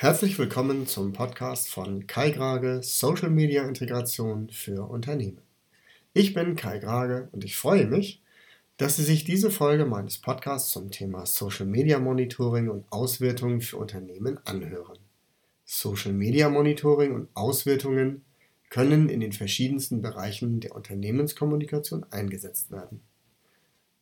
Herzlich 0.00 0.38
willkommen 0.38 0.86
zum 0.86 1.12
Podcast 1.12 1.70
von 1.70 2.06
Kai 2.06 2.30
Grage 2.30 2.82
Social 2.84 3.30
Media 3.30 3.66
Integration 3.66 4.48
für 4.48 4.88
Unternehmen. 4.88 5.40
Ich 6.12 6.34
bin 6.34 6.54
Kai 6.54 6.78
Grage 6.78 7.28
und 7.32 7.42
ich 7.42 7.56
freue 7.56 7.84
mich, 7.88 8.22
dass 8.76 8.94
Sie 8.94 9.02
sich 9.02 9.24
diese 9.24 9.50
Folge 9.50 9.86
meines 9.86 10.18
Podcasts 10.18 10.70
zum 10.70 10.92
Thema 10.92 11.26
Social 11.26 11.66
Media 11.66 11.98
Monitoring 11.98 12.68
und 12.68 12.84
Auswertungen 12.92 13.60
für 13.60 13.76
Unternehmen 13.76 14.38
anhören. 14.44 15.00
Social 15.64 16.12
Media 16.12 16.48
Monitoring 16.48 17.12
und 17.12 17.28
Auswertungen 17.34 18.24
können 18.70 19.08
in 19.08 19.18
den 19.18 19.32
verschiedensten 19.32 20.00
Bereichen 20.00 20.60
der 20.60 20.76
Unternehmenskommunikation 20.76 22.06
eingesetzt 22.12 22.70
werden. 22.70 23.00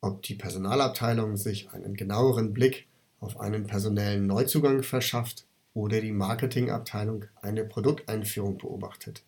Ob 0.00 0.22
die 0.22 0.36
Personalabteilung 0.36 1.36
sich 1.36 1.68
einen 1.72 1.96
genaueren 1.96 2.54
Blick 2.54 2.86
auf 3.20 3.38
einen 3.38 3.66
personellen 3.66 4.26
Neuzugang 4.26 4.82
verschafft 4.82 5.44
oder 5.74 6.00
die 6.00 6.12
Marketingabteilung 6.12 7.24
eine 7.40 7.64
Produkteinführung 7.64 8.58
beobachtet. 8.58 9.22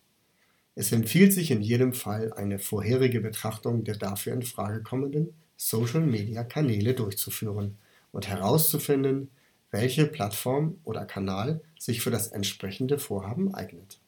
Es 0.75 0.91
empfiehlt 0.91 1.33
sich 1.33 1.51
in 1.51 1.61
jedem 1.61 1.93
Fall 1.93 2.33
eine 2.33 2.59
vorherige 2.59 3.21
Betrachtung 3.21 3.83
der 3.83 3.95
dafür 3.95 4.33
in 4.33 4.43
Frage 4.43 4.83
kommenden 4.83 5.33
Social-Media-Kanäle 5.57 6.93
durchzuführen 6.93 7.77
und 8.11 8.27
herauszufinden, 8.27 9.29
welche 9.71 10.05
Plattform 10.05 10.77
oder 10.83 11.05
Kanal 11.05 11.61
sich 11.79 12.01
für 12.01 12.11
das 12.11 12.27
entsprechende 12.27 12.99
Vorhaben 12.99 13.53
eignet. 13.53 13.99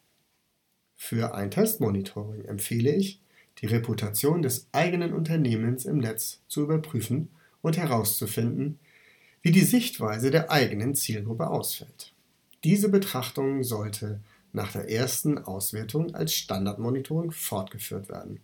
Für 0.96 1.35
ein 1.35 1.52
Testmonitoring 1.52 2.46
empfehle 2.46 2.94
ich, 2.94 3.22
die 3.60 3.66
Reputation 3.66 4.41
des 4.41 4.68
eigenen 4.72 5.13
Unternehmens 5.13 5.85
im 5.85 5.99
Netz 5.99 6.41
zu 6.48 6.63
überprüfen 6.63 7.30
und 7.62 7.77
herauszufinden, 7.77 8.80
wie 9.41 9.52
die 9.52 9.63
Sichtweise 9.63 10.32
der 10.32 10.52
eigenen 10.52 10.96
Zielgruppe 10.96 11.48
ausfällt. 11.48 12.13
Diese 12.67 12.89
Betrachtung 12.89 13.63
sollte 13.63 14.20
nach 14.52 14.73
der 14.73 14.91
ersten 14.91 15.38
Auswertung 15.38 16.13
als 16.13 16.34
Standardmonitoring 16.34 17.32
fortgeführt 17.32 18.09
werden. 18.09 18.41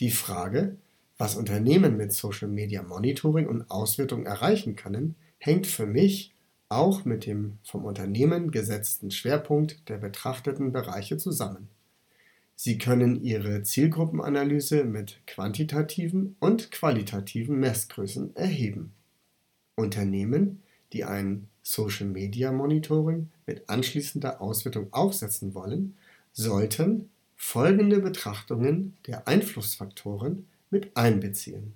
Die 0.00 0.10
Frage, 0.10 0.78
was 1.16 1.36
Unternehmen 1.36 1.96
mit 1.96 2.12
Social 2.12 2.48
Media 2.48 2.82
Monitoring 2.82 3.46
und 3.46 3.70
Auswertung 3.70 4.26
erreichen 4.26 4.74
können, 4.74 5.14
hängt 5.38 5.68
für 5.68 5.86
mich 5.86 6.34
auch 6.68 7.04
mit 7.04 7.24
dem 7.24 7.58
vom 7.62 7.84
Unternehmen 7.84 8.50
gesetzten 8.50 9.12
Schwerpunkt 9.12 9.88
der 9.88 9.98
betrachteten 9.98 10.72
Bereiche 10.72 11.16
zusammen. 11.16 11.68
Sie 12.56 12.78
können 12.78 13.22
Ihre 13.22 13.62
Zielgruppenanalyse 13.62 14.82
mit 14.82 15.20
quantitativen 15.28 16.34
und 16.40 16.72
qualitativen 16.72 17.60
Messgrößen 17.60 18.34
erheben. 18.34 18.92
Unternehmen, 19.76 20.64
die 20.92 21.04
ein 21.04 21.46
Social 21.62 22.06
Media 22.06 22.52
Monitoring 22.52 23.30
mit 23.46 23.68
anschließender 23.68 24.40
Auswertung 24.40 24.92
aufsetzen 24.92 25.54
wollen, 25.54 25.96
sollten 26.32 27.10
folgende 27.36 28.00
Betrachtungen 28.00 28.96
der 29.06 29.26
Einflussfaktoren 29.26 30.46
mit 30.70 30.96
einbeziehen. 30.96 31.74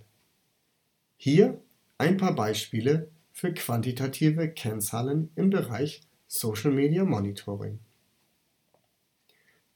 Hier 1.16 1.60
ein 1.98 2.16
paar 2.16 2.34
Beispiele 2.34 3.08
für 3.32 3.52
quantitative 3.52 4.48
Kennzahlen 4.48 5.30
im 5.36 5.50
Bereich 5.50 6.02
Social 6.28 6.70
Media 6.70 7.04
Monitoring. 7.04 7.78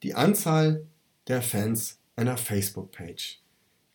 Die 0.03 0.15
Anzahl 0.15 0.87
der 1.27 1.43
Fans 1.43 1.99
einer 2.17 2.37
Facebook-Page, 2.37 3.41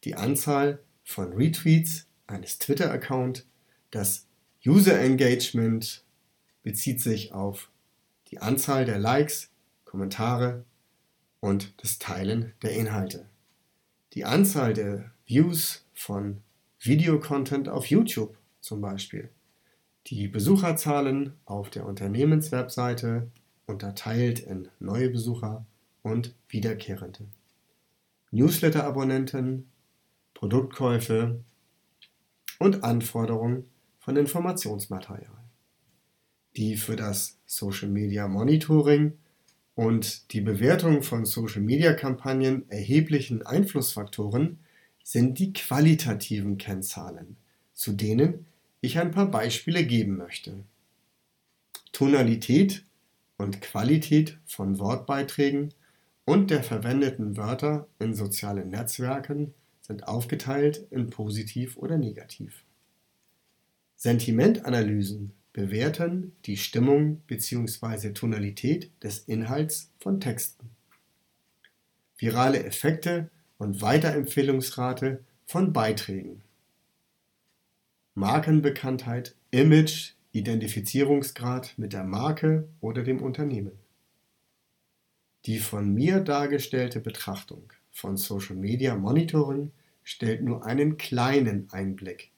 die 0.04 0.16
Anzahl 0.16 0.80
von 1.04 1.34
Retweets 1.34 2.08
eines 2.28 2.60
Twitter-Account, 2.60 3.46
das 3.92 4.26
User 4.66 4.98
Engagement 4.98 6.06
bezieht 6.62 7.02
sich 7.02 7.34
auf 7.34 7.70
die 8.32 8.40
Anzahl 8.40 8.86
der 8.86 8.98
Likes, 8.98 9.50
Kommentare 9.84 10.64
und 11.42 11.74
das 11.84 12.00
Teilen 12.00 12.54
der 12.62 12.72
Inhalte. 12.72 13.28
Die 14.14 14.24
Anzahl 14.24 14.74
der 14.74 15.12
Views 15.26 15.86
von 15.94 16.42
Videocontent 16.80 17.68
auf 17.68 17.88
YouTube 17.88 18.38
zum 18.62 18.80
Beispiel. 18.80 19.30
Die 20.08 20.30
Besucherzahlen 20.30 21.34
auf 21.44 21.70
der 21.70 21.86
Unternehmenswebseite 21.86 23.30
unterteilt 23.66 24.40
in 24.40 24.70
neue 24.80 25.10
Besucher 25.10 25.66
und 26.04 26.36
Wiederkehrende. 26.48 27.26
Newsletter-Abonnenten, 28.32 29.70
Produktkäufe 30.34 31.42
und 32.60 32.84
Anforderungen 32.86 33.66
von 34.04 34.18
Informationsmaterial. 34.18 35.32
Die 36.58 36.76
für 36.76 36.98
das 36.98 37.40
Social 37.46 37.88
Media 37.88 38.28
Monitoring 38.28 39.14
und 39.76 40.34
die 40.34 40.42
Bewertung 40.42 41.04
von 41.04 41.26
Social 41.26 41.62
Media 41.62 41.94
Kampagnen 41.94 42.70
erheblichen 42.70 43.46
Einflussfaktoren 43.46 44.60
sind 45.04 45.40
die 45.40 45.54
qualitativen 45.54 46.58
Kennzahlen, 46.58 47.38
zu 47.74 47.94
denen 47.94 48.46
ich 48.82 49.00
ein 49.00 49.12
paar 49.12 49.32
Beispiele 49.32 49.86
geben 49.86 50.18
möchte. 50.18 50.66
Tonalität 51.94 52.84
und 53.38 53.62
Qualität 53.62 54.38
von 54.46 54.80
Wortbeiträgen 54.80 55.74
und 56.26 56.52
der 56.52 56.62
verwendeten 56.62 57.38
Wörter 57.38 57.88
in 58.00 58.14
sozialen 58.14 58.70
Netzwerken 58.70 59.54
sind 59.80 60.08
aufgeteilt 60.10 60.88
in 60.92 61.10
positiv 61.10 61.78
oder 61.78 61.98
negativ. 61.98 62.66
Sentimentanalysen 64.04 65.32
bewerten 65.54 66.36
die 66.44 66.58
Stimmung 66.58 67.22
bzw. 67.26 68.12
Tonalität 68.12 68.92
des 69.02 69.20
Inhalts 69.20 69.94
von 69.98 70.20
Texten. 70.20 70.72
Virale 72.18 72.66
Effekte 72.66 73.30
und 73.58 73.82
Weiterempfehlungsrate 73.82 75.24
von 75.46 75.72
Beiträgen. 75.72 76.42
Markenbekanntheit, 78.14 79.36
Image, 79.52 80.16
Identifizierungsgrad 80.34 81.74
mit 81.78 81.94
der 81.94 82.04
Marke 82.04 82.68
oder 82.82 83.04
dem 83.04 83.22
Unternehmen. 83.22 83.80
Die 85.46 85.60
von 85.60 85.94
mir 85.94 86.20
dargestellte 86.20 87.00
Betrachtung 87.00 87.72
von 87.90 88.18
Social 88.18 88.58
Media 88.58 88.98
Monitoring 88.98 89.72
stellt 90.04 90.42
nur 90.42 90.66
einen 90.66 90.98
kleinen 90.98 91.70
Einblick 91.72 92.33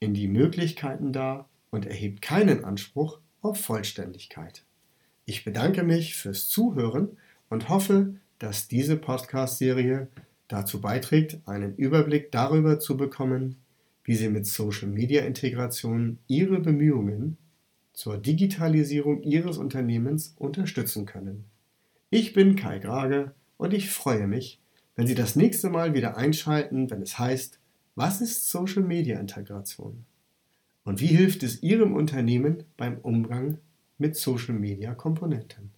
in 0.00 0.14
die 0.14 0.28
Möglichkeiten 0.28 1.12
dar 1.12 1.48
und 1.70 1.86
erhebt 1.86 2.22
keinen 2.22 2.64
Anspruch 2.64 3.20
auf 3.40 3.60
Vollständigkeit. 3.60 4.64
Ich 5.24 5.44
bedanke 5.44 5.82
mich 5.82 6.16
fürs 6.16 6.48
Zuhören 6.48 7.16
und 7.50 7.68
hoffe, 7.68 8.14
dass 8.38 8.68
diese 8.68 8.96
Podcast-Serie 8.96 10.08
dazu 10.48 10.80
beiträgt, 10.80 11.38
einen 11.46 11.74
Überblick 11.76 12.32
darüber 12.32 12.80
zu 12.80 12.96
bekommen, 12.96 13.56
wie 14.04 14.14
Sie 14.14 14.28
mit 14.28 14.46
Social-Media-Integration 14.46 16.18
Ihre 16.28 16.60
Bemühungen 16.60 17.36
zur 17.92 18.16
Digitalisierung 18.16 19.22
Ihres 19.22 19.58
Unternehmens 19.58 20.34
unterstützen 20.38 21.04
können. 21.04 21.44
Ich 22.08 22.32
bin 22.32 22.56
Kai 22.56 22.78
Grage 22.78 23.34
und 23.58 23.74
ich 23.74 23.90
freue 23.90 24.26
mich, 24.26 24.60
wenn 24.96 25.06
Sie 25.06 25.14
das 25.14 25.36
nächste 25.36 25.68
Mal 25.68 25.92
wieder 25.92 26.16
einschalten, 26.16 26.90
wenn 26.90 27.02
es 27.02 27.18
heißt, 27.18 27.58
was 27.98 28.20
ist 28.20 28.48
Social 28.48 28.84
Media 28.84 29.18
Integration? 29.18 30.06
Und 30.84 31.00
wie 31.00 31.08
hilft 31.08 31.42
es 31.42 31.64
Ihrem 31.64 31.96
Unternehmen 31.96 32.62
beim 32.76 32.98
Umgang 32.98 33.58
mit 33.98 34.14
Social 34.14 34.54
Media 34.54 34.94
Komponenten? 34.94 35.72